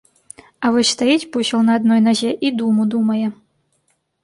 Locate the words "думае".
2.97-3.27